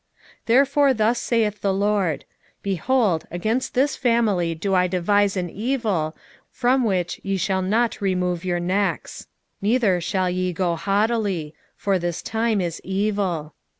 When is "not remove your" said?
7.61-8.59